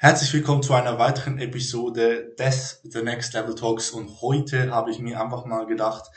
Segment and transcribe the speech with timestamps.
[0.00, 5.00] Herzlich willkommen zu einer weiteren Episode des The Next Level Talks und heute habe ich
[5.00, 6.12] mir einfach mal gedacht,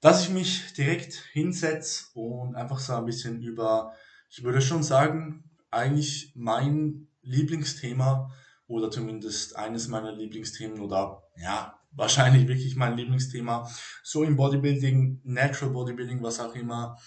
[0.00, 3.92] dass ich mich direkt hinsetze und einfach so ein bisschen über,
[4.28, 8.32] ich würde schon sagen, eigentlich mein Lieblingsthema
[8.66, 13.70] oder zumindest eines meiner Lieblingsthemen oder ja, wahrscheinlich wirklich mein Lieblingsthema,
[14.02, 16.98] so im Bodybuilding, Natural Bodybuilding, was auch immer,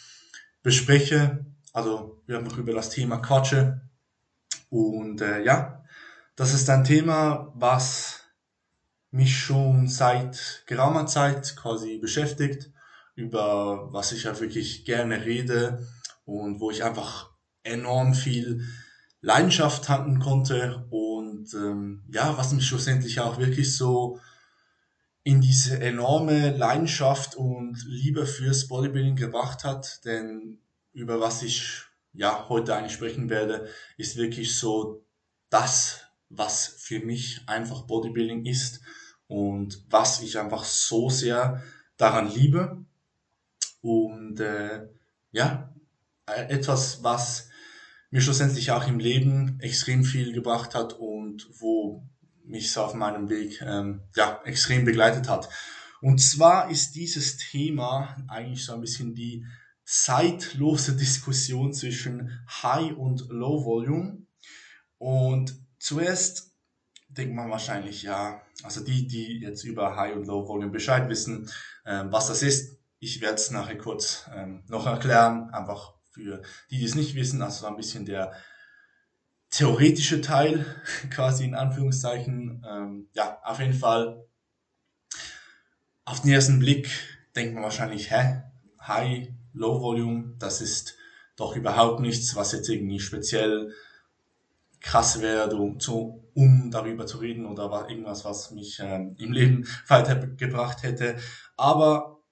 [0.63, 1.45] bespreche.
[1.73, 3.81] Also wir einfach über das Thema quatsche.
[4.69, 5.76] Und äh, ja,
[6.37, 8.21] das ist ein Thema, was
[9.09, 12.71] mich schon seit geraumer Zeit quasi beschäftigt,
[13.15, 15.87] über was ich ja wirklich gerne rede
[16.25, 17.31] und wo ich einfach
[17.63, 18.63] enorm viel
[19.19, 24.19] Leidenschaft tanken konnte und ähm, ja, was mich schlussendlich auch wirklich so
[25.23, 30.59] in diese enorme Leidenschaft und Liebe fürs Bodybuilding gebracht hat, denn
[30.93, 31.81] über was ich
[32.13, 35.03] ja heute eigentlich sprechen werde, ist wirklich so
[35.49, 35.96] das
[36.29, 38.81] was für mich einfach Bodybuilding ist
[39.27, 41.63] und was ich einfach so sehr
[41.97, 42.85] daran liebe.
[43.81, 44.87] Und äh,
[45.31, 45.73] ja,
[46.25, 47.49] etwas, was
[48.09, 52.03] mir schlussendlich auch im Leben extrem viel gebracht hat und wo
[52.43, 55.49] mich auf meinem Weg ähm, ja, extrem begleitet hat.
[56.01, 59.45] Und zwar ist dieses Thema eigentlich so ein bisschen die
[59.83, 64.19] zeitlose Diskussion zwischen High und Low Volume.
[64.97, 66.53] Und Zuerst
[67.09, 71.49] denkt man wahrscheinlich, ja, also die, die jetzt über High und Low Volume Bescheid wissen,
[71.85, 76.79] ähm, was das ist, ich werde es nachher kurz ähm, noch erklären, einfach für die,
[76.79, 78.33] die es nicht wissen, also so ein bisschen der
[79.51, 80.65] theoretische Teil,
[81.09, 82.65] quasi in Anführungszeichen.
[82.67, 84.25] Ähm, ja, auf jeden Fall,
[86.05, 86.89] auf den ersten Blick
[87.35, 88.41] denkt man wahrscheinlich, hä,
[88.81, 90.95] High, Low Volume, das ist
[91.35, 93.73] doch überhaupt nichts, was jetzt irgendwie speziell
[94.87, 95.77] krass wäre, um,
[96.33, 101.17] um darüber zu reden oder irgendwas, was mich ähm, im Leben weitergebracht hätte.
[101.57, 102.23] Aber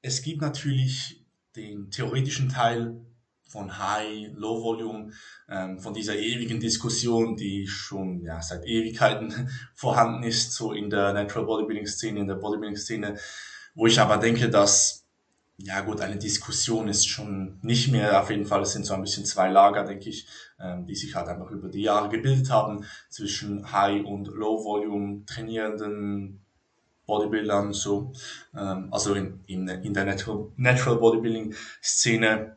[0.00, 3.04] es gibt natürlich den theoretischen Teil
[3.46, 5.10] von High, Low Volume,
[5.48, 11.12] ähm, von dieser ewigen Diskussion, die schon ja, seit Ewigkeiten vorhanden ist, so in der
[11.12, 13.18] Natural Bodybuilding Szene, in der Bodybuilding Szene,
[13.74, 14.99] wo ich aber denke, dass
[15.64, 18.20] ja gut, eine Diskussion ist schon nicht mehr.
[18.20, 20.26] Auf jeden Fall, es sind so ein bisschen zwei Lager, denke ich,
[20.58, 26.40] ähm, die sich halt einfach über die Jahre gebildet haben zwischen High- und Low-Volume trainierenden
[27.06, 28.12] Bodybuildern so.
[28.56, 32.56] Ähm, also in, in, in der Natural, Natural Bodybuilding-Szene.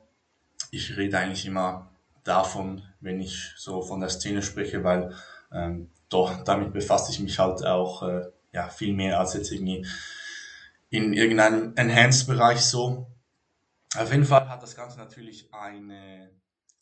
[0.72, 1.90] Ich rede eigentlich immer
[2.24, 5.14] davon, wenn ich so von der Szene spreche, weil
[5.52, 8.22] ähm, doch damit befasse ich mich halt auch äh,
[8.54, 9.86] ja, viel mehr als jetzt irgendwie
[10.94, 13.08] in irgendeinem Enhanced-Bereich so.
[13.98, 16.30] Auf jeden Fall hat das Ganze natürlich eine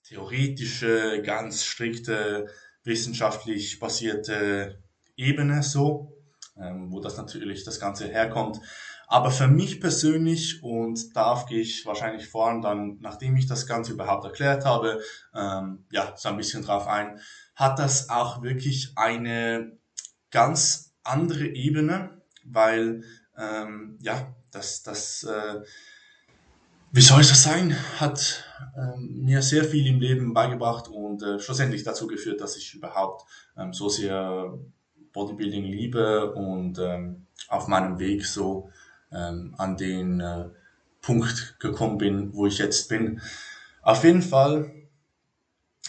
[0.03, 2.47] theoretische, ganz strikte,
[2.83, 4.83] wissenschaftlich basierte
[5.15, 6.17] Ebene so,
[6.57, 8.59] ähm, wo das natürlich das Ganze herkommt.
[9.07, 13.93] Aber für mich persönlich, und darauf gehe ich wahrscheinlich voran dann, nachdem ich das Ganze
[13.93, 15.01] überhaupt erklärt habe,
[15.33, 17.17] ähm, ja, so ein bisschen drauf ein,
[17.55, 19.77] hat das auch wirklich eine
[20.31, 23.03] ganz andere Ebene, weil
[23.37, 25.61] ähm, ja, das, das, äh,
[26.91, 28.43] wie soll das sagen, hat
[28.77, 33.25] ähm, mir sehr viel im Leben beigebracht und äh, schlussendlich dazu geführt, dass ich überhaupt
[33.57, 34.57] ähm, so sehr
[35.13, 38.69] Bodybuilding liebe und ähm, auf meinem Weg so
[39.11, 40.49] ähm, an den äh,
[41.01, 43.21] Punkt gekommen bin, wo ich jetzt bin.
[43.81, 44.71] Auf jeden Fall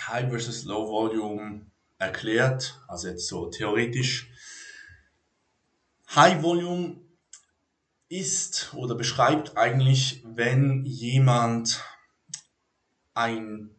[0.09, 1.67] High versus Low Volume
[1.99, 4.31] erklärt, also jetzt so theoretisch.
[6.15, 6.97] High Volume
[8.13, 11.83] ist oder beschreibt eigentlich, wenn jemand
[13.15, 13.71] ein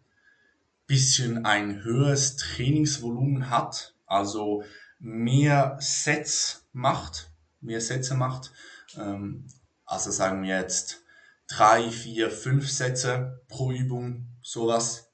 [0.88, 4.64] bisschen ein höheres Trainingsvolumen hat, also
[5.00, 8.52] mehr Sets macht, mehr Sätze macht,
[8.98, 9.46] ähm,
[9.86, 11.04] also sagen wir jetzt
[11.48, 15.12] drei, vier, fünf Sätze pro Übung, sowas,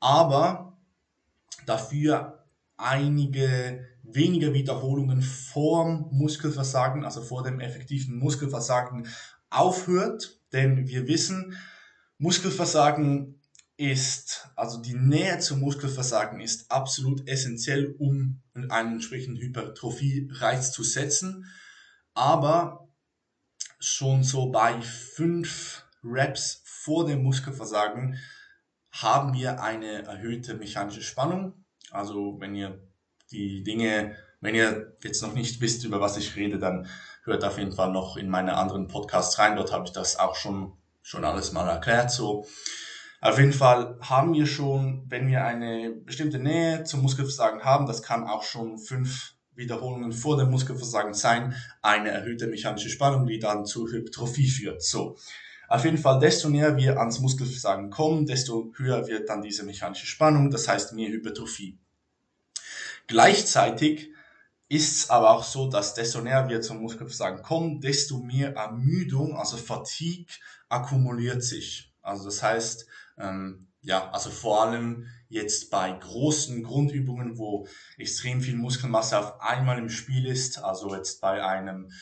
[0.00, 0.76] aber
[1.64, 2.44] dafür
[2.76, 9.08] einige weniger Wiederholungen vorm Muskelversagen, also vor dem effektiven Muskelversagen
[9.50, 10.40] aufhört.
[10.52, 11.56] Denn wir wissen,
[12.18, 13.40] Muskelversagen
[13.76, 21.46] ist, also die Nähe zum Muskelversagen ist absolut essentiell, um einen entsprechenden Hypertrophie-Reiz zu setzen.
[22.14, 22.88] Aber
[23.80, 28.18] schon so bei fünf Reps vor dem Muskelversagen
[28.90, 31.64] haben wir eine erhöhte mechanische Spannung.
[31.90, 32.91] Also wenn ihr
[33.32, 36.86] die Dinge, wenn ihr jetzt noch nicht wisst, über was ich rede, dann
[37.24, 39.56] hört auf jeden Fall noch in meine anderen Podcasts rein.
[39.56, 42.44] Dort habe ich das auch schon, schon alles mal erklärt so.
[43.20, 48.02] Auf jeden Fall haben wir schon, wenn wir eine bestimmte Nähe zum Muskelversagen haben, das
[48.02, 53.64] kann auch schon fünf Wiederholungen vor dem Muskelversagen sein, eine erhöhte mechanische Spannung, die dann
[53.64, 54.82] zur Hypertrophie führt.
[54.82, 55.16] So.
[55.68, 60.06] Auf jeden Fall, desto näher wir ans Muskelversagen kommen, desto höher wird dann diese mechanische
[60.06, 61.78] Spannung, das heißt mehr Hypertrophie.
[63.12, 64.08] Gleichzeitig
[64.70, 69.36] ist es aber auch so, dass desto näher wir zum Muskelversagen kommen, desto mehr Ermüdung,
[69.36, 70.32] also Fatigue,
[70.70, 71.92] akkumuliert sich.
[72.00, 72.86] Also das heißt,
[73.18, 77.66] ähm, ja, also vor allem jetzt bei großen Grundübungen, wo
[77.98, 81.92] extrem viel Muskelmasse auf einmal im Spiel ist, also jetzt bei einem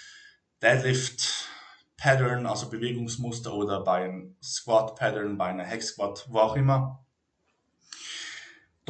[0.62, 1.48] Deadlift
[1.96, 7.04] Pattern, also Bewegungsmuster oder bei einem Squat Pattern, bei einer Hex Squat, wo auch immer.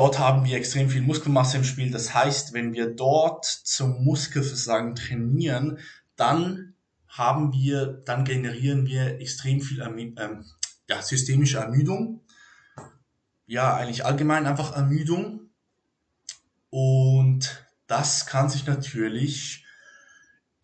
[0.01, 1.91] Dort haben wir extrem viel Muskelmasse im Spiel.
[1.91, 5.79] Das heißt, wenn wir dort zum Muskelversagen trainieren,
[6.17, 6.73] dann
[7.07, 10.47] haben wir, dann generieren wir extrem viel ähm,
[10.89, 12.23] ja, systemische Ermüdung
[13.51, 15.51] ja, eigentlich allgemein einfach Ermüdung.
[16.71, 19.67] Und das kann sich natürlich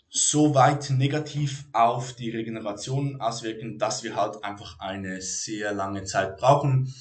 [0.09, 6.37] so weit negativ auf die Regeneration auswirken, dass wir halt einfach eine sehr lange Zeit
[6.37, 6.95] brauchen,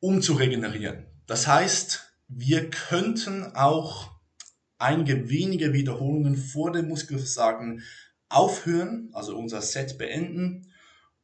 [0.00, 1.11] um zu regenerieren.
[1.26, 4.10] Das heißt, wir könnten auch
[4.78, 7.82] einige wenige Wiederholungen vor dem Muskelversagen
[8.28, 10.72] aufhören, also unser Set beenden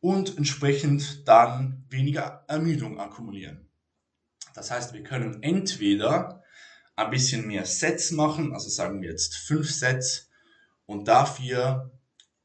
[0.01, 3.69] und entsprechend dann weniger Ermüdung akkumulieren.
[4.55, 6.43] Das heißt, wir können entweder
[6.97, 10.31] ein bisschen mehr Sets machen, also sagen wir jetzt fünf Sets
[10.87, 11.91] und dafür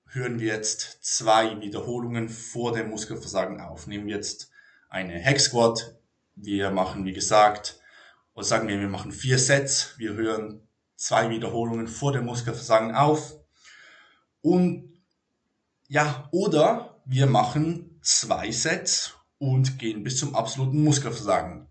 [0.07, 3.87] hören wir jetzt zwei Wiederholungen vor dem Muskelversagen auf.
[3.87, 4.51] Nehmen wir jetzt
[4.89, 5.95] eine Hex Squat,
[6.35, 7.79] wir machen wie gesagt,
[8.33, 13.35] oder sagen wir, wir machen vier Sets, wir hören zwei Wiederholungen vor dem Muskelversagen auf
[14.41, 14.93] und
[15.87, 21.67] ja, oder wir machen zwei Sets und gehen bis zum absoluten Muskelversagen.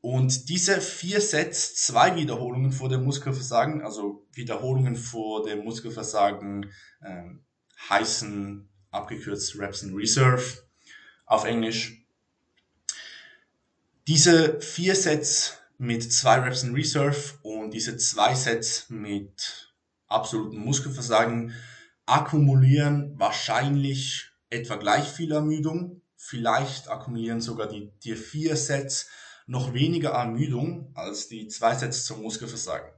[0.00, 6.72] Und diese vier Sets, zwei Wiederholungen vor dem Muskelversagen, also Wiederholungen vor dem Muskelversagen
[7.04, 7.44] ähm,
[7.88, 10.42] heißen abgekürzt Reps in Reserve
[11.26, 12.06] auf Englisch.
[14.10, 19.72] Diese vier Sets mit zwei Reps in Reserve und diese zwei Sets mit
[20.08, 21.54] absolutem Muskelversagen
[22.06, 26.02] akkumulieren wahrscheinlich etwa gleich viel Ermüdung.
[26.16, 29.08] Vielleicht akkumulieren sogar die, die vier Sets
[29.46, 32.90] noch weniger Ermüdung als die zwei Sätze zum Muskelversagen.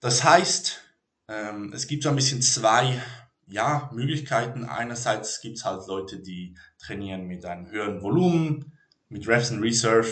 [0.00, 0.80] Das heißt,
[1.28, 3.02] ähm, es gibt so ein bisschen zwei
[3.46, 4.64] ja, Möglichkeiten.
[4.64, 8.72] Einerseits gibt es halt Leute, die trainieren mit einem höheren Volumen,
[9.08, 10.08] mit Reps and Reserve,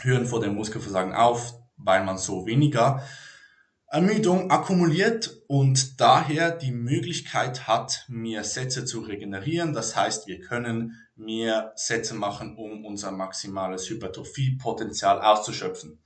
[0.00, 3.02] hören vor dem Muskelversagen auf, weil man so weniger
[3.92, 9.74] Ermüdung akkumuliert und daher die Möglichkeit hat, mehr Sätze zu regenerieren.
[9.74, 15.98] Das heißt, wir können mehr Sätze machen, um unser maximales Hypertrophie-Potenzial auszuschöpfen.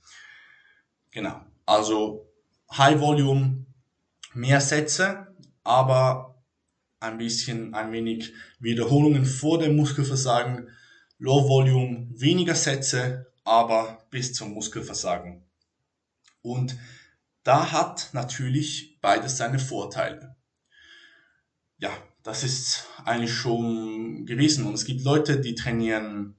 [1.11, 1.39] Genau.
[1.65, 2.29] Also
[2.77, 3.65] High Volume,
[4.33, 5.27] mehr Sätze,
[5.63, 6.43] aber
[6.99, 10.69] ein bisschen, ein wenig Wiederholungen vor dem Muskelversagen.
[11.19, 15.43] Low Volume, weniger Sätze, aber bis zum Muskelversagen.
[16.41, 16.77] Und
[17.43, 20.35] da hat natürlich beides seine Vorteile.
[21.79, 21.91] Ja,
[22.23, 24.65] das ist eigentlich schon gewesen.
[24.65, 26.35] Und es gibt Leute, die trainieren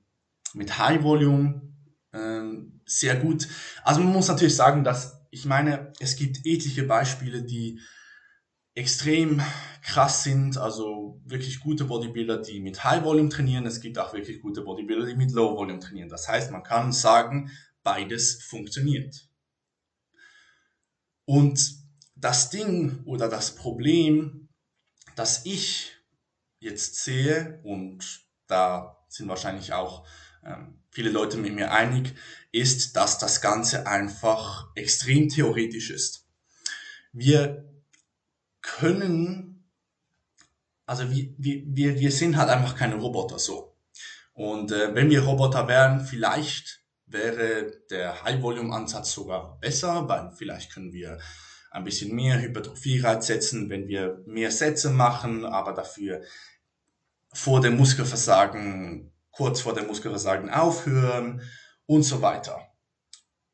[0.54, 1.62] mit High Volume
[2.12, 2.42] äh,
[2.84, 3.48] sehr gut.
[3.84, 7.80] Also man muss natürlich sagen, dass ich meine, es gibt etliche Beispiele, die
[8.78, 9.42] extrem
[9.82, 13.66] krass sind, also wirklich gute Bodybuilder, die mit High Volume trainieren.
[13.66, 16.08] Es gibt auch wirklich gute Bodybuilder, die mit Low Volume trainieren.
[16.08, 17.50] Das heißt, man kann sagen,
[17.82, 19.28] beides funktioniert.
[21.24, 21.74] Und
[22.14, 24.48] das Ding oder das Problem,
[25.16, 25.92] das ich
[26.60, 30.06] jetzt sehe, und da sind wahrscheinlich auch
[30.44, 32.14] ähm, viele Leute mit mir einig,
[32.52, 36.28] ist, dass das Ganze einfach extrem theoretisch ist.
[37.12, 37.67] Wir
[38.76, 39.64] können,
[40.86, 43.76] also wir, wir, wir sind halt einfach keine Roboter so.
[44.32, 50.92] Und äh, wenn wir Roboter wären, vielleicht wäre der High-Volume-Ansatz sogar besser, weil vielleicht können
[50.92, 51.18] wir
[51.70, 56.22] ein bisschen mehr Hypertrophie-Reiz setzen, wenn wir mehr Sätze machen, aber dafür
[57.32, 61.42] vor dem Muskelversagen, kurz vor dem Muskelversagen aufhören
[61.86, 62.68] und so weiter.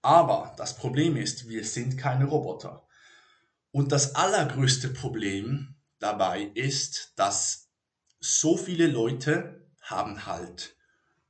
[0.02, 2.83] Aber das Problem ist, wir sind keine Roboter.
[3.74, 7.70] Und das allergrößte Problem dabei ist, dass
[8.20, 10.76] so viele Leute haben halt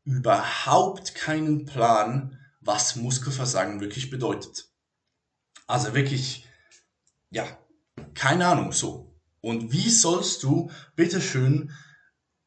[0.05, 4.69] überhaupt keinen Plan, was Muskelversagen wirklich bedeutet.
[5.67, 6.47] Also wirklich,
[7.31, 7.47] ja,
[8.13, 9.19] keine Ahnung so.
[9.41, 11.73] Und wie sollst du bitteschön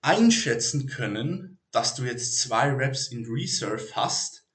[0.02, 4.47] einschätzen können, dass du jetzt zwei Reps in Reserve hast,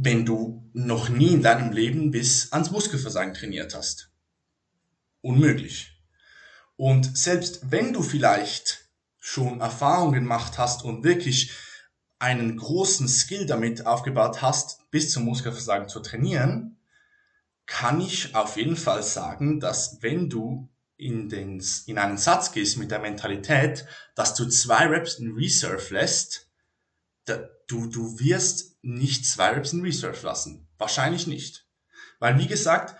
[0.00, 4.10] wenn du noch nie in deinem Leben bis ans Muskelversagen trainiert hast.
[5.22, 6.00] Unmöglich.
[6.76, 8.88] Und selbst wenn du vielleicht
[9.18, 11.50] schon Erfahrung gemacht hast und wirklich
[12.20, 16.76] einen großen Skill damit aufgebaut hast, bis zum Muskelversagen zu trainieren,
[17.66, 22.78] kann ich auf jeden Fall sagen, dass wenn du in, den, in einen Satz gehst
[22.78, 26.47] mit der Mentalität, dass du zwei Reps in Reserve lässt,
[27.66, 30.68] du, du wirst nicht zwei Reps in Reserve lassen.
[30.78, 31.66] Wahrscheinlich nicht.
[32.18, 32.96] Weil, wie gesagt,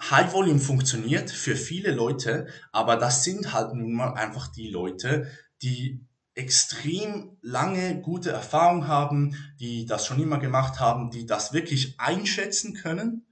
[0.00, 5.30] High Volume funktioniert für viele Leute, aber das sind halt nun mal einfach die Leute,
[5.62, 12.00] die extrem lange gute Erfahrung haben, die das schon immer gemacht haben, die das wirklich
[12.00, 13.26] einschätzen können.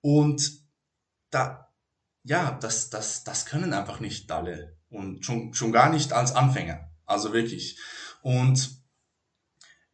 [0.00, 0.60] Und
[1.30, 1.72] da,
[2.22, 4.78] ja, das, das, das können einfach nicht alle.
[4.88, 6.90] Und schon, schon gar nicht als Anfänger.
[7.04, 7.78] Also wirklich.
[8.22, 8.85] Und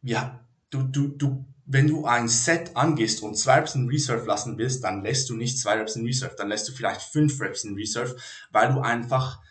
[0.03, 4.57] ja, du, du, du, wenn du ein Set angehst und zwei Reps in Reserve lassen
[4.57, 7.63] willst, dann lässt du nicht zwei Reps in Reserve, dann lässt du vielleicht fünf Reps
[7.63, 8.15] in Reserve,
[8.51, 9.41] weil du einfach,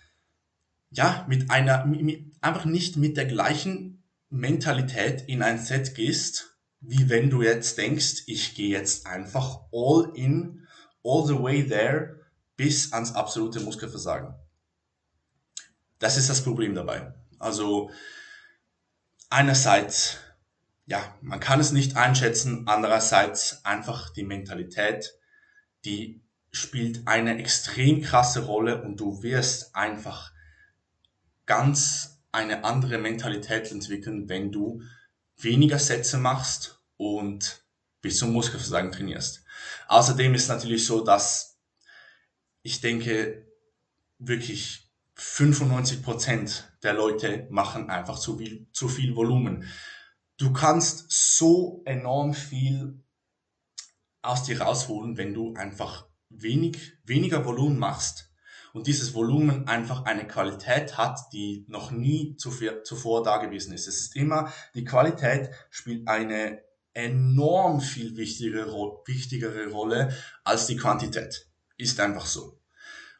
[0.91, 7.09] ja, mit einer, mit, einfach nicht mit der gleichen Mentalität in ein Set gehst, wie
[7.09, 10.67] wenn du jetzt denkst, ich gehe jetzt einfach all in,
[11.05, 12.21] all the way there,
[12.57, 14.35] bis ans absolute Muskelversagen.
[15.99, 17.15] Das ist das Problem dabei.
[17.39, 17.91] Also,
[19.31, 20.19] einerseits
[20.87, 22.67] ja, man kann es nicht einschätzen.
[22.67, 25.15] Andererseits einfach die Mentalität,
[25.85, 30.33] die spielt eine extrem krasse Rolle und du wirst einfach
[31.47, 34.83] ganz eine andere Mentalität entwickeln, wenn du
[35.37, 37.65] weniger Sätze machst und
[38.01, 39.45] bis zum Muskelversagen trainierst.
[39.89, 41.59] Außerdem ist natürlich so, dass
[42.62, 43.47] ich denke,
[44.19, 49.69] wirklich 95 Prozent der Leute machen einfach zu viel, zu viel Volumen
[50.39, 53.03] du kannst so enorm viel
[54.23, 58.31] aus dir rausholen, wenn du einfach wenig, weniger Volumen machst
[58.73, 63.87] und dieses Volumen einfach eine Qualität hat, die noch nie zuvor, zuvor da gewesen ist.
[63.87, 66.62] Es ist immer, die Qualität spielt eine
[66.95, 71.49] enorm viel wichtigere, wichtigere Rolle als die Quantität.
[71.77, 72.61] Ist einfach so.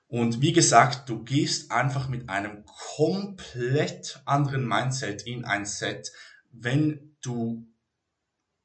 [0.07, 6.13] Und wie gesagt, du gehst einfach mit einem komplett anderen Mindset in ein Set,
[6.53, 7.67] wenn du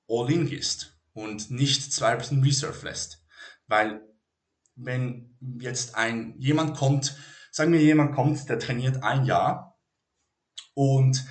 [0.07, 3.25] all in gehst und nicht zwei Prozent Reserve lässt.
[3.67, 4.01] Weil
[4.75, 7.17] wenn jetzt ein jemand kommt,
[7.51, 9.79] sagen wir jemand kommt, der trainiert ein Jahr
[10.73, 11.25] und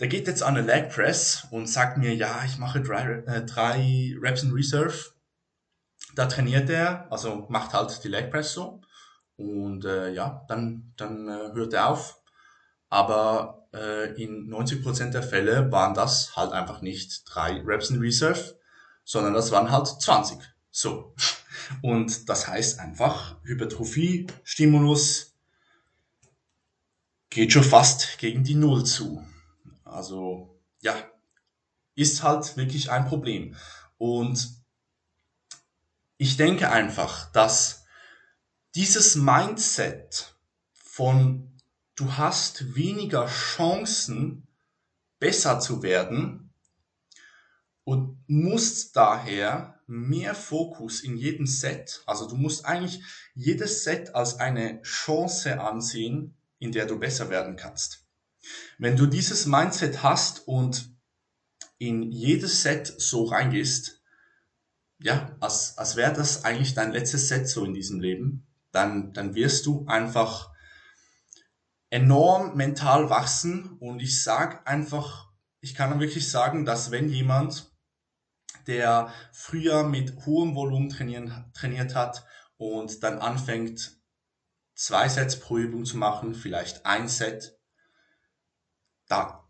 [0.00, 3.44] der geht jetzt an eine Leg Press und sagt mir, ja, ich mache drei, äh,
[3.44, 5.12] drei Reps in Reserve.
[6.14, 8.80] Da trainiert er, also macht halt die Leg Press so.
[9.36, 12.20] Und äh, ja, dann, dann äh, hört er auf.
[12.88, 18.58] Aber äh, in 90% der Fälle waren das halt einfach nicht drei Reps in Reserve,
[19.04, 20.38] sondern das waren halt 20.
[20.70, 21.14] So.
[21.82, 25.34] Und das heißt einfach, Hypertrophie, Stimulus
[27.30, 29.24] geht schon fast gegen die Null zu.
[29.84, 30.94] Also, ja,
[31.94, 33.56] ist halt wirklich ein Problem.
[33.98, 34.48] Und
[36.16, 37.84] ich denke einfach, dass
[38.74, 40.34] dieses Mindset
[40.72, 41.57] von
[41.98, 44.46] du hast weniger Chancen,
[45.18, 46.54] besser zu werden
[47.82, 53.02] und musst daher mehr Fokus in jedem Set, also du musst eigentlich
[53.34, 58.06] jedes Set als eine Chance ansehen, in der du besser werden kannst.
[58.78, 60.94] Wenn du dieses Mindset hast und
[61.78, 64.02] in jedes Set so reingehst,
[65.00, 69.34] ja, als, als wäre das eigentlich dein letztes Set so in diesem Leben, dann, dann
[69.34, 70.52] wirst du einfach
[71.90, 75.30] enorm mental wachsen und ich sag einfach,
[75.60, 77.72] ich kann wirklich sagen, dass wenn jemand,
[78.66, 82.26] der früher mit hohem Volumen trainieren, trainiert hat
[82.58, 83.98] und dann anfängt,
[84.74, 87.58] zwei Sets pro Übung zu machen, vielleicht ein Set,
[89.08, 89.48] da,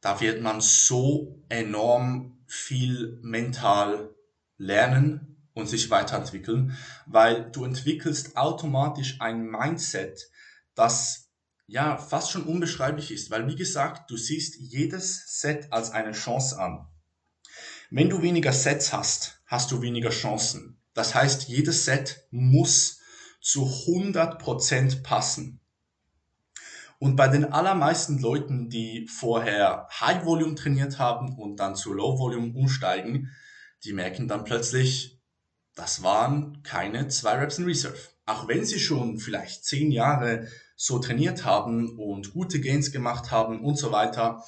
[0.00, 4.14] da wird man so enorm viel mental
[4.56, 6.76] lernen und sich weiterentwickeln,
[7.06, 10.30] weil du entwickelst automatisch ein Mindset,
[10.74, 11.23] das
[11.66, 16.58] ja, fast schon unbeschreiblich ist, weil wie gesagt, du siehst jedes Set als eine Chance
[16.58, 16.86] an.
[17.90, 20.80] Wenn du weniger Sets hast, hast du weniger Chancen.
[20.94, 23.00] Das heißt, jedes Set muss
[23.40, 25.60] zu 100% passen.
[26.98, 32.18] Und bei den allermeisten Leuten, die vorher High Volume trainiert haben und dann zu Low
[32.18, 33.30] Volume umsteigen,
[33.84, 35.20] die merken dann plötzlich,
[35.74, 37.98] das waren keine zwei Reps in Reserve.
[38.26, 43.60] Auch wenn sie schon vielleicht zehn Jahre so trainiert haben und gute Gains gemacht haben
[43.60, 44.42] und so weiter,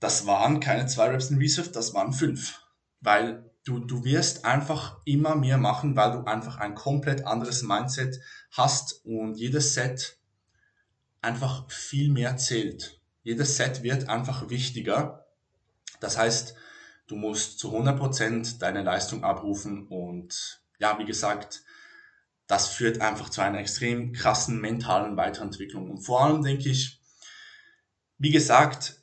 [0.00, 2.60] das waren keine zwei Reps in Reserve, das waren fünf.
[3.00, 8.20] Weil du, du wirst einfach immer mehr machen, weil du einfach ein komplett anderes Mindset
[8.50, 10.18] hast und jedes Set
[11.20, 13.00] einfach viel mehr zählt.
[13.22, 15.26] Jedes Set wird einfach wichtiger.
[16.00, 16.54] Das heißt,
[17.08, 21.64] du musst zu 100% deine Leistung abrufen und ja, wie gesagt,
[22.46, 25.90] das führt einfach zu einer extrem krassen mentalen Weiterentwicklung.
[25.90, 27.00] Und vor allem denke ich,
[28.18, 29.00] wie gesagt,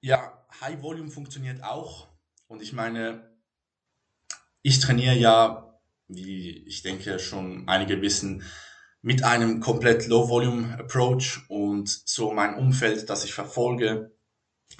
[0.00, 2.08] ja, High Volume funktioniert auch.
[2.46, 3.30] Und ich meine,
[4.62, 8.42] ich trainiere ja, wie ich denke schon einige wissen,
[9.02, 14.14] mit einem komplett Low Volume Approach und so mein Umfeld, das ich verfolge,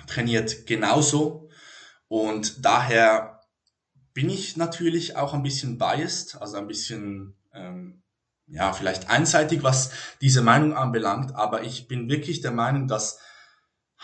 [0.06, 1.48] trainiert genauso.
[2.08, 3.39] Und daher
[4.12, 8.02] bin ich natürlich auch ein bisschen biased, also ein bisschen, ähm,
[8.46, 9.90] ja, vielleicht einseitig, was
[10.20, 13.18] diese Meinung anbelangt, aber ich bin wirklich der Meinung, dass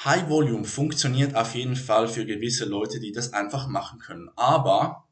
[0.04, 4.30] High Volume funktioniert auf jeden Fall für gewisse Leute, die das einfach machen können.
[4.36, 5.08] Aber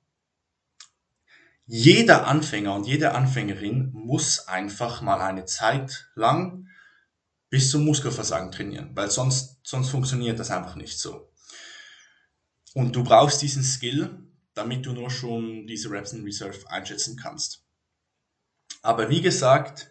[1.66, 6.68] jeder Anfänger und jede Anfängerin muss einfach mal eine Zeit lang
[7.48, 11.30] bis zum Muskelversagen trainieren, weil sonst, sonst funktioniert das einfach nicht so.
[12.74, 14.23] Und du brauchst diesen Skill,
[14.54, 17.64] damit du nur schon diese Reps in Reserve einschätzen kannst.
[18.82, 19.90] Aber wie gesagt,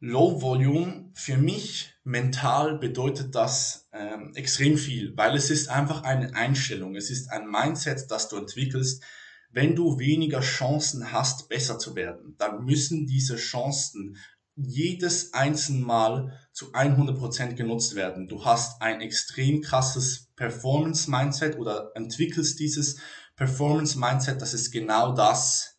[0.00, 6.34] Low Volume für mich mental bedeutet das ähm, extrem viel, weil es ist einfach eine
[6.34, 9.02] Einstellung, es ist ein Mindset, das du entwickelst.
[9.50, 14.18] Wenn du weniger Chancen hast, besser zu werden, dann müssen diese Chancen
[14.54, 18.28] jedes einzelne Mal zu 100% genutzt werden.
[18.28, 22.98] Du hast ein extrem krasses Performance-Mindset oder entwickelst dieses
[23.36, 25.78] Performance-Mindset, das ist genau das,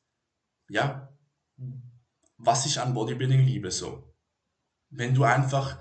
[0.69, 1.15] ja,
[2.37, 4.07] was ich an Bodybuilding liebe, so
[4.89, 5.79] wenn du einfach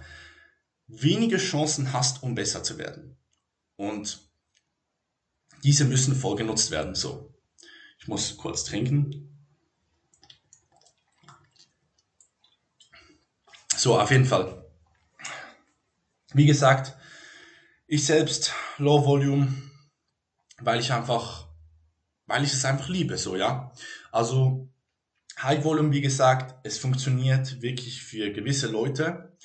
[0.86, 3.16] wenige Chancen hast, um besser zu werden.
[3.76, 4.30] Und
[5.62, 6.94] diese müssen voll genutzt werden.
[6.94, 7.34] So,
[7.98, 9.32] ich muss kurz trinken.
[13.76, 14.64] So, auf jeden Fall.
[16.32, 16.96] Wie gesagt,
[17.86, 19.70] ich selbst Low Volume,
[20.58, 21.45] weil ich einfach,
[22.26, 23.72] weil ich es einfach liebe, so, ja.
[24.12, 24.68] Also,
[25.40, 29.36] High Volume, wie gesagt, es funktioniert wirklich für gewisse Leute.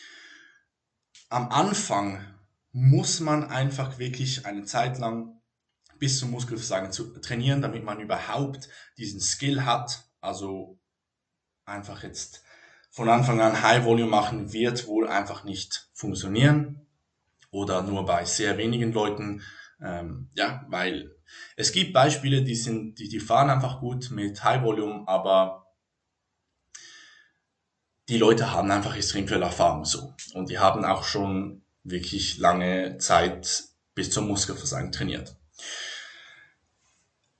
[1.29, 2.25] Am Anfang
[2.71, 5.41] muss man einfach wirklich eine Zeit lang
[5.99, 10.03] bis zum Muskelversagen zu trainieren, damit man überhaupt diesen Skill hat.
[10.21, 10.79] Also
[11.65, 12.43] einfach jetzt
[12.89, 16.87] von Anfang an High Volume machen wird wohl einfach nicht funktionieren
[17.51, 19.43] oder nur bei sehr wenigen Leuten.
[19.81, 21.15] Ähm, ja, weil
[21.55, 25.67] es gibt Beispiele, die sind, die, die fahren einfach gut mit High Volume, aber
[28.09, 30.13] die Leute haben einfach extrem viel Erfahrung so.
[30.33, 33.63] Und die haben auch schon wirklich lange Zeit
[33.95, 35.35] bis zum Muskelversagen trainiert.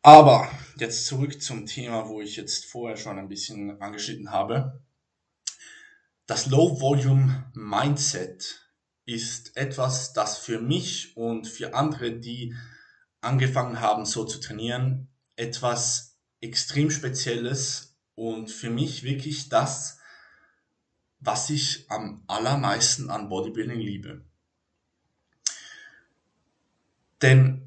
[0.02, 4.82] Aber jetzt zurück zum Thema, wo ich jetzt vorher schon ein bisschen angeschnitten habe.
[6.26, 8.71] Das Low Volume Mindset
[9.06, 12.56] ist etwas, das für mich und für andere, die
[13.22, 20.00] angefangen haben, so zu trainieren, etwas extrem Spezielles und für mich wirklich das,
[21.20, 24.26] was ich am allermeisten an Bodybuilding liebe.
[27.22, 27.62] Denn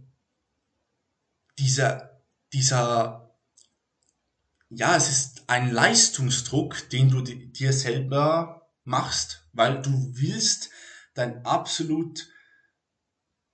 [1.58, 2.20] dieser,
[2.52, 3.30] dieser,
[4.70, 10.70] ja, es ist ein Leistungsdruck, den du dir selber machst, weil du willst
[11.14, 12.28] dein absolut,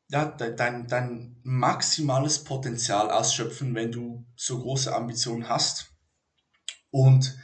[0.08, 5.92] ja, dein, dein maximales Potenzial ausschöpfen, wenn du so große Ambitionen hast.
[6.90, 7.38] Und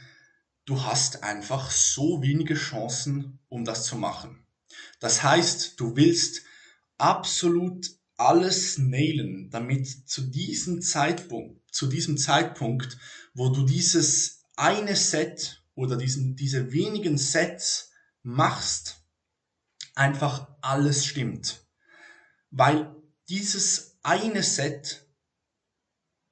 [0.65, 4.45] du hast einfach so wenige Chancen, um das zu machen.
[4.99, 6.41] Das heißt, du willst
[6.97, 12.97] absolut alles nailen, damit zu diesem Zeitpunkt, zu diesem Zeitpunkt,
[13.33, 17.91] wo du dieses eine Set oder diesen, diese wenigen Sets
[18.23, 19.06] machst,
[19.97, 21.65] einfach alles stimmt.
[22.51, 22.95] Weil
[23.29, 25.05] dieses eine Set,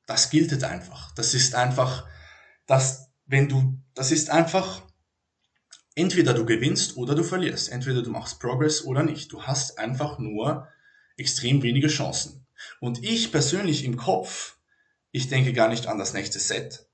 [0.06, 1.14] das gilt einfach.
[1.16, 2.08] Das ist einfach,
[2.68, 4.84] dass wenn du das ist einfach,
[5.96, 7.70] entweder du gewinnst oder du verlierst.
[7.70, 9.32] Entweder du machst Progress oder nicht.
[9.32, 10.68] Du hast einfach nur
[11.18, 12.46] extrem wenige Chancen.
[12.80, 14.58] Und ich persönlich im Kopf,
[15.12, 16.90] ich denke gar nicht an das nächste Set.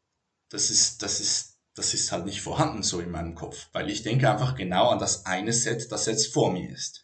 [0.50, 4.04] Das ist, das ist, das ist halt nicht vorhanden so in meinem Kopf, weil ich
[4.04, 7.04] denke einfach genau an das eine Set, das jetzt vor mir ist.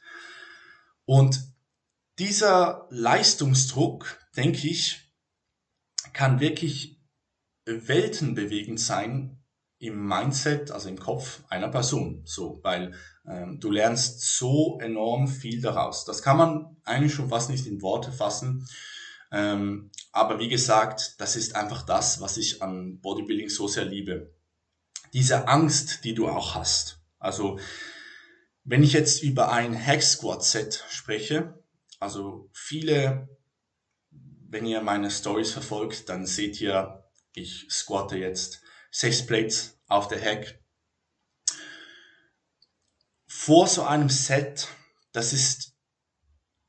[1.06, 1.40] Und
[2.20, 5.14] dieser Leistungsdruck, denke ich,
[6.14, 7.00] kann wirklich
[7.66, 9.44] weltenbewegend sein
[9.80, 12.24] im Mindset, also im Kopf einer Person.
[12.26, 12.96] So, weil
[13.28, 16.06] ähm, du lernst so enorm viel daraus.
[16.06, 18.68] Das kann man eigentlich schon fast nicht in Worte fassen.
[19.32, 24.34] Ähm, aber wie gesagt, das ist einfach das, was ich an Bodybuilding so sehr liebe.
[25.18, 27.02] Diese Angst, die du auch hast.
[27.18, 27.60] Also,
[28.64, 31.60] wenn ich jetzt über ein Hack Squat Set spreche,
[32.00, 33.28] also viele,
[34.12, 37.04] wenn ihr meine Stories verfolgt, dann seht ihr,
[37.34, 40.64] ich squatte jetzt sechs Plates auf der Hack.
[43.26, 44.68] Vor so einem Set,
[45.14, 45.74] das ist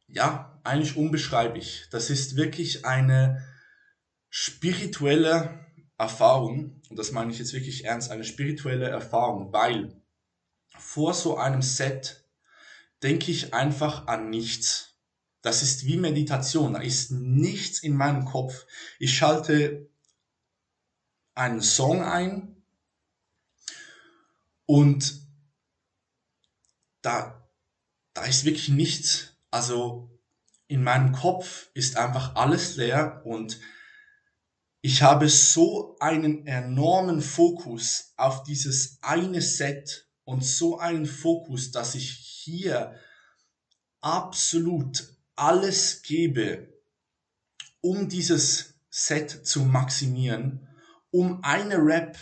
[0.07, 1.87] ja eigentlich unbeschreiblich.
[1.91, 3.47] Das ist wirklich eine
[4.31, 5.68] spirituelle
[5.99, 10.01] Erfahrung, und das meine ich jetzt wirklich ernst, eine spirituelle Erfahrung, weil
[10.79, 12.25] vor so einem Set
[13.03, 14.95] denke ich einfach an nichts.
[15.43, 18.67] Das ist wie Meditation, da ist nichts in meinem Kopf.
[18.99, 19.89] Ich schalte
[21.35, 22.63] einen Song ein
[24.67, 25.27] und
[27.03, 27.49] da,
[28.15, 29.37] da ist wirklich nichts.
[29.51, 30.11] Also
[30.67, 33.61] in meinem Kopf ist einfach alles leer und
[34.81, 41.95] ich habe so einen enormen Fokus auf dieses eine Set und so einen Fokus, dass
[41.95, 42.95] ich hier
[44.01, 46.73] absolut alles gebe,
[47.81, 50.69] um dieses Set zu maximieren
[51.11, 52.17] um eine Rap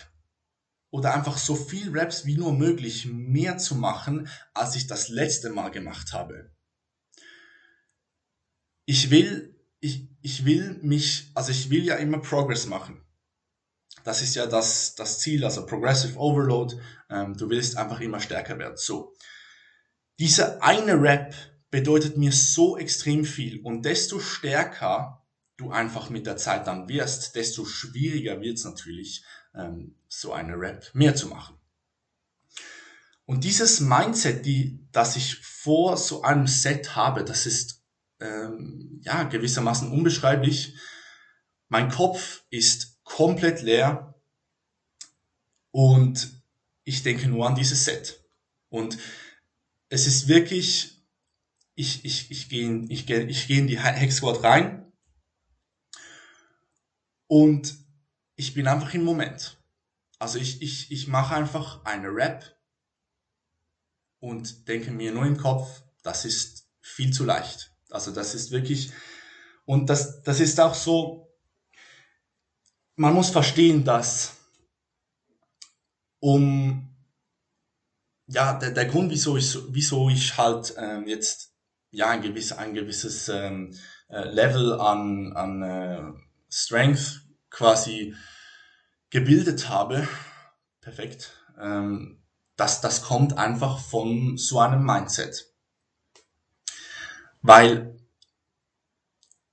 [0.90, 5.50] oder einfach so viel Raps wie nur möglich mehr zu machen, als ich das letzte
[5.50, 6.52] Mal gemacht habe.
[8.86, 9.55] Ich will,
[9.86, 13.00] ich, ich will mich, also ich will ja immer Progress machen.
[14.04, 16.76] Das ist ja das, das Ziel, also Progressive Overload.
[17.08, 18.76] Ähm, du willst einfach immer stärker werden.
[18.76, 19.14] So.
[20.18, 21.34] Diese eine Rap
[21.70, 25.24] bedeutet mir so extrem viel und desto stärker
[25.56, 30.58] du einfach mit der Zeit dann wirst, desto schwieriger wird es natürlich, ähm, so eine
[30.58, 31.56] Rap mehr zu machen.
[33.24, 37.85] Und dieses Mindset, die, das ich vor so einem Set habe, das ist
[38.20, 40.76] ähm, ja gewissermaßen unbeschreiblich.
[41.68, 44.14] Mein Kopf ist komplett leer
[45.70, 46.42] und
[46.84, 48.24] ich denke nur an dieses Set.
[48.68, 48.98] Und
[49.88, 51.02] es ist wirklich,
[51.74, 54.92] ich, ich, ich gehe ich geh, ich geh in die Hex Squad rein
[57.26, 57.76] und
[58.36, 59.58] ich bin einfach im Moment.
[60.18, 62.56] Also ich, ich, ich mache einfach eine Rap
[64.18, 67.75] und denke mir nur im Kopf, das ist viel zu leicht.
[67.90, 68.92] Also das ist wirklich,
[69.64, 71.28] und das, das ist auch so,
[72.96, 74.34] man muss verstehen, dass
[76.20, 76.96] um,
[78.26, 81.52] ja, der, der Grund, wieso ich, wieso ich halt ähm, jetzt
[81.90, 83.74] ja ein, gewiss, ein gewisses ähm,
[84.08, 86.02] äh, Level an, an äh,
[86.50, 88.14] Strength quasi
[89.10, 90.08] gebildet habe,
[90.80, 92.22] perfekt, ähm,
[92.56, 95.55] das, das kommt einfach von so einem Mindset.
[97.46, 97.96] Weil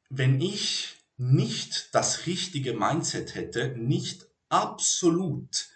[0.10, 5.67] wenn ich nicht das richtige Mindset hätte, nicht absolut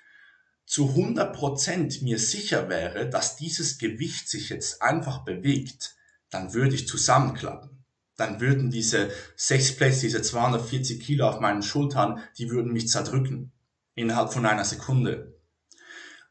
[0.66, 5.96] zu 100% mir sicher wäre, dass dieses Gewicht sich jetzt einfach bewegt,
[6.30, 7.78] dann würde ich zusammenklappen
[8.18, 13.54] dann würden diese sechs Plates, diese 240 Kilo auf meinen Schultern, die würden mich zerdrücken
[13.96, 15.37] innerhalb von einer Sekunde.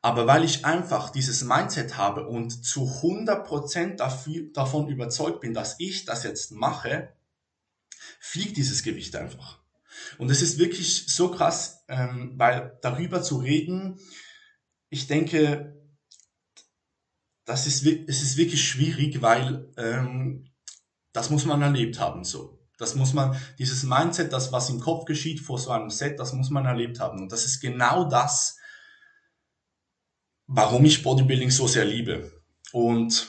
[0.06, 5.74] Aber weil ich einfach dieses Mindset habe und zu 100% dafür, davon überzeugt bin, dass
[5.80, 7.12] ich das jetzt mache,
[8.20, 9.58] fliegt dieses Gewicht einfach.
[10.18, 13.98] Und es ist wirklich so krass, ähm, weil darüber zu reden,
[14.90, 15.76] ich denke,
[17.44, 20.52] das ist, es ist wirklich schwierig, weil ähm,
[21.14, 22.64] das muss man erlebt haben, so.
[22.78, 26.32] Das muss man, dieses Mindset, das, was im Kopf geschieht vor so einem Set, das
[26.32, 27.22] muss man erlebt haben.
[27.22, 28.58] Und das ist genau das,
[30.46, 32.32] warum ich Bodybuilding so sehr liebe.
[32.72, 33.28] Und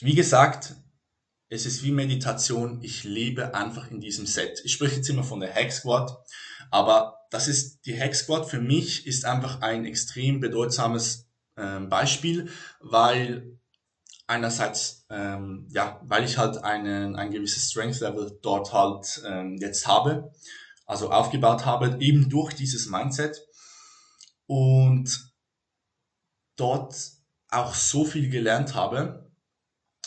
[0.00, 0.74] wie gesagt,
[1.48, 2.80] es ist wie Meditation.
[2.82, 4.60] Ich lebe einfach in diesem Set.
[4.64, 6.16] Ich spreche jetzt immer von der Hack Squad,
[6.70, 12.50] aber das ist die Hack Squad für mich ist einfach ein extrem bedeutsames äh, Beispiel,
[12.80, 13.58] weil
[14.26, 19.86] einerseits, ähm, ja, weil ich halt einen, ein gewisses Strength Level dort halt ähm, jetzt
[19.86, 20.32] habe,
[20.86, 23.46] also aufgebaut habe, eben durch dieses Mindset
[24.46, 25.31] und
[26.56, 26.94] dort
[27.48, 29.30] auch so viel gelernt habe.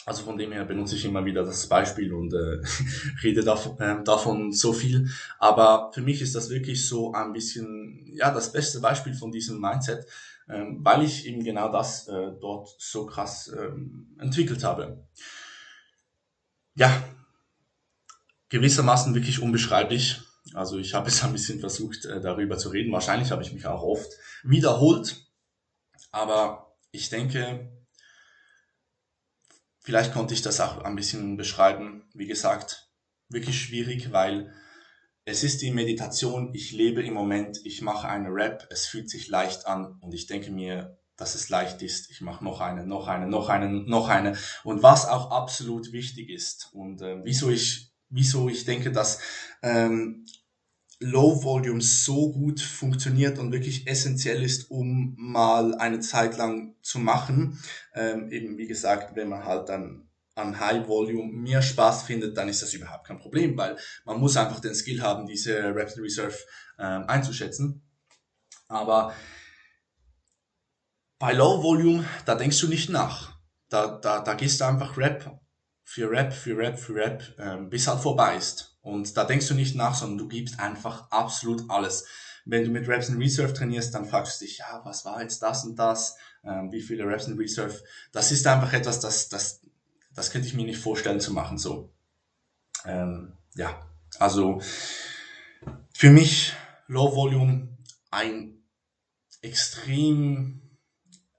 [0.05, 2.61] Also von dem her benutze ich immer wieder das Beispiel und äh,
[3.23, 5.09] rede davon, äh, davon so viel.
[5.39, 9.59] Aber für mich ist das wirklich so ein bisschen, ja, das beste Beispiel von diesem
[9.59, 10.05] Mindset,
[10.47, 15.03] ähm, weil ich eben genau das äh, dort so krass ähm, entwickelt habe.
[16.75, 17.03] Ja,
[18.49, 20.21] gewissermaßen wirklich unbeschreiblich
[20.53, 22.91] Also ich habe es ein bisschen versucht, äh, darüber zu reden.
[22.91, 24.11] Wahrscheinlich habe ich mich auch oft
[24.43, 25.24] wiederholt.
[26.15, 27.69] Aber ich denke,
[29.81, 32.09] vielleicht konnte ich das auch ein bisschen beschreiben.
[32.13, 32.89] Wie gesagt,
[33.27, 34.53] wirklich schwierig, weil
[35.25, 36.53] es ist die Meditation.
[36.53, 37.59] Ich lebe im Moment.
[37.65, 38.65] Ich mache eine Rap.
[38.69, 42.09] Es fühlt sich leicht an und ich denke mir, dass es leicht ist.
[42.09, 44.37] Ich mache noch eine, noch eine, noch eine, noch eine.
[44.63, 49.19] Und was auch absolut wichtig ist und äh, wieso ich, wieso ich denke, dass
[49.61, 50.25] ähm,
[50.99, 56.99] Low Volume so gut funktioniert und wirklich essentiell ist, um mal eine Zeit lang zu
[56.99, 57.59] machen.
[57.93, 62.49] Ähm, eben wie gesagt, wenn man halt dann an High Volume mehr Spaß findet, dann
[62.49, 66.35] ist das überhaupt kein Problem, weil man muss einfach den Skill haben, diese Reps Reserve
[66.77, 67.81] ähm, einzuschätzen.
[68.67, 69.13] Aber
[71.19, 73.37] bei Low Volume, da denkst du nicht nach.
[73.69, 75.39] Da, da, da gehst du einfach Rap
[75.83, 78.74] für Rap, für Rap, für Rap, ähm, bis halt vorbei ist.
[78.85, 82.05] Und da denkst du nicht nach, sondern du gibst einfach absolut alles.
[82.45, 85.41] Wenn du mit Raps in Reserve trainierst, dann fragst du dich, ja, was war jetzt
[85.41, 86.15] das und das?
[86.43, 87.81] Ähm, wie viele Raps in Reserve?
[88.11, 89.61] Das ist einfach etwas, das, das,
[90.13, 91.91] das könnte ich mir nicht vorstellen zu machen, so.
[92.85, 94.61] Ähm, ja, also,
[95.91, 96.53] für mich
[96.85, 97.75] Low Volume
[98.11, 98.63] ein
[99.41, 100.61] extrem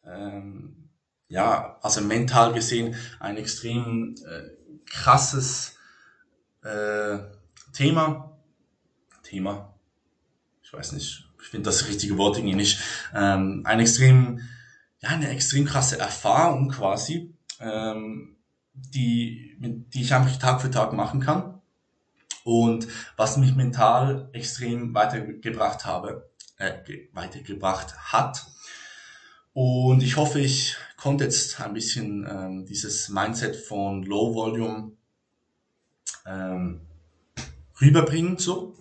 [0.03, 0.91] ähm,
[1.29, 5.77] ja, also mental gesehen ein extrem äh, krasses
[6.63, 7.19] äh,
[7.77, 8.33] Thema.
[9.23, 9.75] Thema.
[10.63, 12.81] Ich weiß nicht, ich finde das richtige Wort irgendwie nicht.
[13.15, 14.41] Ähm, ein extrem,
[15.01, 18.37] ja, eine extrem krasse Erfahrung quasi, ähm,
[18.73, 21.61] die, die ich einfach Tag für Tag machen kann
[22.45, 26.79] und was mich mental extrem weitergebracht habe, äh,
[27.13, 28.47] weitergebracht hat.
[29.53, 34.93] Und ich hoffe, ich konnte jetzt ein bisschen ähm, dieses Mindset von Low Volume
[36.25, 36.86] ähm,
[37.81, 38.39] rüberbringen.
[38.39, 38.75] So.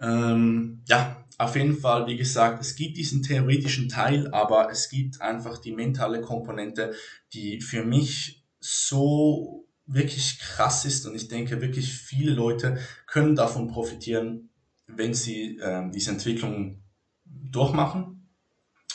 [0.00, 5.20] Ähm, ja, auf jeden Fall, wie gesagt, es gibt diesen theoretischen Teil, aber es gibt
[5.20, 6.94] einfach die mentale Komponente,
[7.32, 13.68] die für mich so wirklich krass ist und ich denke wirklich viele Leute können davon
[13.68, 14.50] profitieren,
[14.86, 16.82] wenn sie ähm, diese Entwicklung
[17.24, 18.28] durchmachen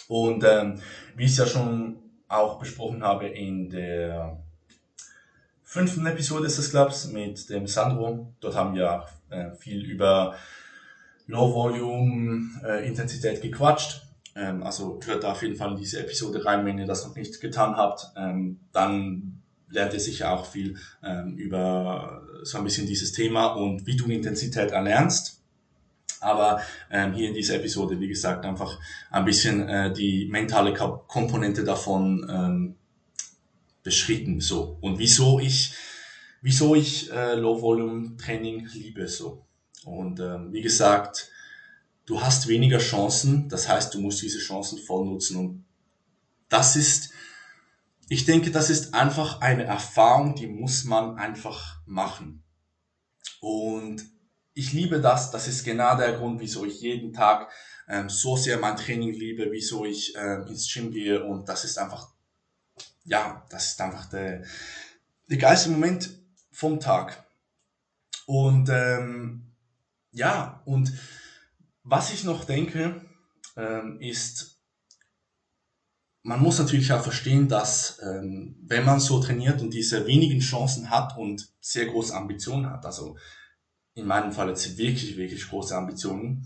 [0.07, 0.79] und ähm,
[1.15, 4.46] wie ich es ja schon auch besprochen habe in der
[5.67, 10.35] fünften Episode des Clubs mit dem Sandro, dort haben wir äh, viel über
[11.27, 14.01] Low Volume äh, Intensität gequatscht.
[14.33, 17.15] Ähm, also hört da auf jeden Fall in diese Episode rein, wenn ihr das noch
[17.17, 18.07] nicht getan habt.
[18.15, 23.85] Ähm, dann lernt ihr sicher auch viel ähm, über so ein bisschen dieses Thema und
[23.85, 25.41] wie du Intensität erlernst.
[26.21, 28.79] Aber ähm, hier in dieser Episode, wie gesagt, einfach
[29.11, 32.75] ein bisschen äh, die mentale Komponente davon ähm,
[33.87, 34.41] beschritten.
[34.41, 34.77] So.
[34.81, 35.73] Und wieso ich,
[36.41, 39.07] wieso ich äh, Low-Volume-Training liebe.
[39.07, 39.45] so.
[39.85, 41.31] Und ähm, wie gesagt,
[42.05, 45.37] du hast weniger Chancen, das heißt, du musst diese Chancen voll nutzen.
[45.37, 45.65] Und
[46.49, 47.11] das ist,
[48.09, 52.43] ich denke, das ist einfach eine Erfahrung, die muss man einfach machen.
[53.39, 54.03] Und
[54.53, 55.31] ich liebe das.
[55.31, 57.49] Das ist genau der Grund, wieso ich jeden Tag
[57.87, 61.23] ähm, so sehr mein Training liebe, wieso ich ähm, ins Gym gehe.
[61.23, 62.16] Und das ist einfach,
[63.07, 64.43] ja, das ist einfach der,
[65.29, 66.09] der geilste Moment
[66.51, 67.25] vom Tag.
[68.25, 69.53] Und ähm,
[70.11, 70.91] ja, und
[71.83, 73.01] was ich noch denke,
[73.55, 74.61] ähm, ist,
[76.21, 80.89] man muss natürlich auch verstehen, dass ähm, wenn man so trainiert und diese wenigen Chancen
[80.89, 83.17] hat und sehr große Ambitionen hat, also
[83.93, 86.45] in meinem Fall jetzt wirklich, wirklich große Ambitionen,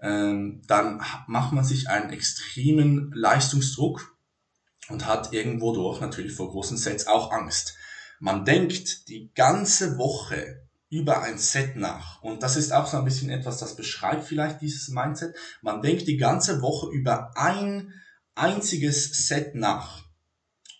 [0.00, 4.17] ähm, dann macht man sich einen extremen Leistungsdruck
[4.88, 7.76] und hat irgendwo durch natürlich vor großen Sets auch Angst.
[8.20, 12.22] Man denkt die ganze Woche über ein Set nach.
[12.22, 15.34] Und das ist auch so ein bisschen etwas, das beschreibt vielleicht dieses Mindset.
[15.60, 17.92] Man denkt die ganze Woche über ein
[18.34, 20.04] einziges Set nach.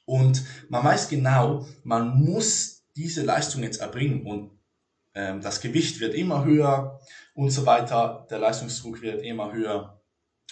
[0.06, 4.24] Und man weiß genau, man muss diese Leistung jetzt erbringen.
[4.24, 4.58] Und
[5.14, 6.98] ähm, das Gewicht wird immer höher
[7.34, 9.97] und so weiter, der Leistungsdruck wird immer höher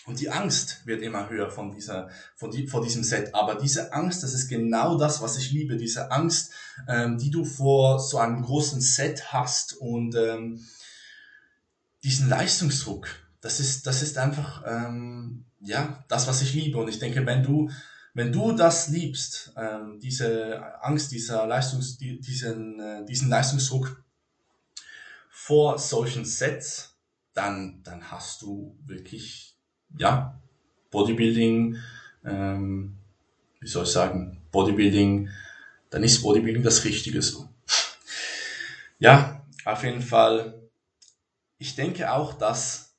[0.04, 3.35] und die Angst wird immer höher von dieser, von die, vor diesem Set.
[3.35, 6.52] Aber diese Angst, das ist genau das, was ich liebe, diese Angst,
[6.87, 10.64] ähm, die du vor so einem großen Set hast und ähm,
[12.04, 13.09] diesen Leistungsdruck.
[13.40, 16.78] Das ist, das ist einfach ähm, ja das, was ich liebe.
[16.78, 17.70] Und ich denke, wenn du
[18.16, 24.02] wenn du das liebst, ähm, diese Angst, dieser Leistungs, die, diesen, äh, diesen Leistungsdruck,
[25.28, 26.96] vor solchen Sets,
[27.35, 29.56] dann, dann hast du wirklich,
[29.99, 30.40] ja,
[30.90, 31.77] Bodybuilding,
[32.25, 32.96] ähm,
[33.61, 35.29] wie soll ich sagen, Bodybuilding,
[35.90, 37.49] dann ist Bodybuilding das Richtige so.
[38.99, 40.66] Ja, auf jeden Fall
[41.59, 42.94] ich denke auch, dass,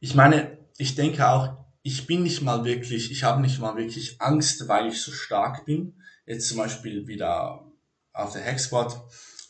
[0.00, 4.20] ich meine, ich denke auch, ich bin nicht mal wirklich, ich habe nicht mal wirklich
[4.20, 6.02] Angst, weil ich so stark bin.
[6.26, 7.64] Jetzt zum Beispiel wieder
[8.12, 9.02] auf der Hexquad,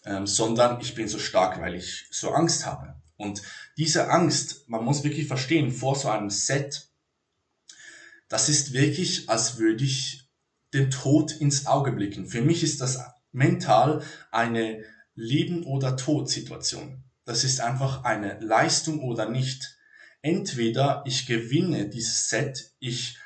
[0.04, 2.94] ähm, sondern ich bin so stark, weil ich so Angst habe.
[3.16, 3.42] Und
[3.76, 6.88] diese Angst, man muss wirklich verstehen, vor so einem Set,
[8.28, 10.28] das ist wirklich, als würde ich
[10.72, 12.26] den Tod ins Auge blicken.
[12.26, 12.98] Für mich ist das
[13.30, 17.04] mental eine Leben- oder Tod-Situation.
[17.24, 19.78] Das ist einfach eine Leistung oder nicht.
[20.20, 23.18] Entweder ich gewinne dieses Set, ich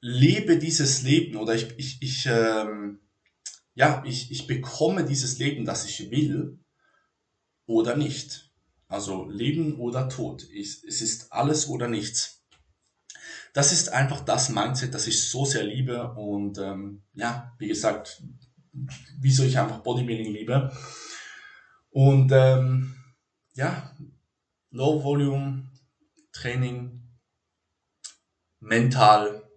[0.00, 3.00] lebe dieses Leben oder ich, ich, ich, ähm,
[3.74, 6.58] ja, ich, ich bekomme dieses Leben, das ich will,
[7.66, 8.50] oder nicht.
[8.88, 10.46] Also Leben oder Tod.
[10.54, 12.44] Es ist alles oder nichts
[13.54, 18.20] das ist einfach das Mindset, das ich so sehr liebe und ähm, ja, wie gesagt,
[19.20, 20.76] wieso ich einfach Bodybuilding liebe.
[21.90, 22.96] Und ähm,
[23.54, 23.94] ja,
[24.70, 25.70] Low Volume
[26.32, 27.00] Training,
[28.58, 29.48] mental,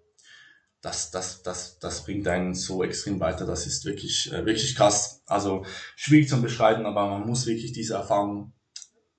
[0.81, 3.47] das, das, das, das bringt einen so extrem weiter.
[3.47, 5.23] Das ist wirklich, äh, wirklich krass.
[5.25, 8.53] Also schwierig zu beschreiben, aber man muss wirklich diese Erfahrung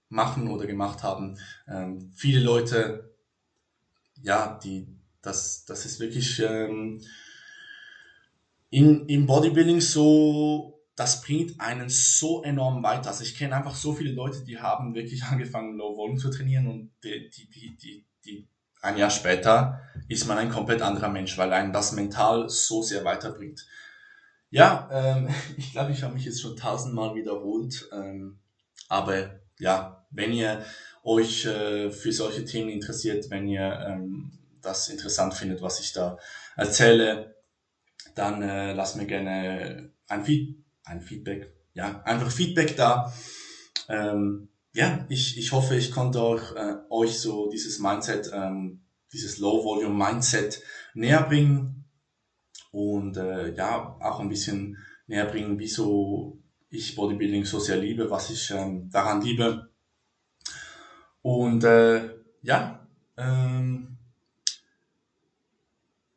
[0.09, 1.39] machen oder gemacht haben.
[1.69, 3.09] Ähm, viele Leute
[4.23, 4.87] ja, die,
[5.23, 7.01] das, das ist wirklich ähm,
[8.71, 13.11] in, im Bodybuilding so, das bringt einen so enorm weiter.
[13.11, 16.67] Also ich kenne einfach so viele Leute, die haben wirklich angefangen, Low Volume zu trainieren
[16.67, 18.49] und die, die, die, die, die
[18.81, 23.05] ein Jahr später ist man ein komplett anderer Mensch, weil einen das mental so sehr
[23.05, 23.67] weiterbringt.
[24.51, 28.39] Ja, ähm, ich glaube, ich habe mich jetzt schon tausendmal wiederholt, ähm,
[28.89, 30.65] aber ja, wenn ihr
[31.05, 36.19] euch äh, für solche Themen interessiert, wenn ihr ähm, das interessant findet, was ich da
[36.57, 37.37] erzähle,
[38.15, 43.13] dann äh, lasst mir gerne ein, Feed ein Feedback, ja, einfach Feedback da.
[43.89, 49.39] Ähm, ja, ich, ich hoffe, ich konnte euch, äh, euch so dieses Mindset, ähm, dieses
[49.39, 50.63] Low-Volume-Mindset
[50.95, 51.85] näher bringen
[52.71, 56.39] und äh, ja, auch ein bisschen näher bringen, wieso
[56.71, 59.68] ich Bodybuilding so sehr liebe, was ich ähm, daran liebe.
[61.23, 62.11] Und äh,
[62.43, 63.97] ja, ähm,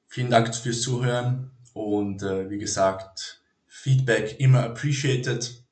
[0.07, 5.63] vielen Dank fürs Zuhören und äh, wie gesagt, Feedback immer appreciated.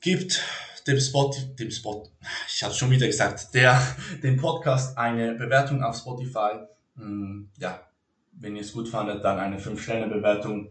[0.00, 0.42] Gibt
[0.86, 2.08] dem Spot, dem Spot,
[2.48, 3.80] ich habe schon wieder gesagt, der,
[4.22, 6.66] dem Podcast eine Bewertung auf Spotify.
[6.96, 7.80] Hm, ja,
[8.32, 10.70] wenn ihr es gut fandet, dann eine 5-Sterne-Bewertung.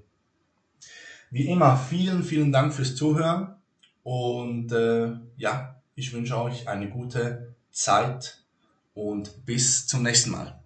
[1.29, 3.55] Wie immer, vielen, vielen Dank fürs Zuhören
[4.03, 8.45] und äh, ja, ich wünsche euch eine gute Zeit
[8.93, 10.56] und bis zum nächsten Mal.